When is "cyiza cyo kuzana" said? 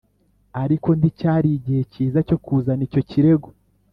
1.91-2.81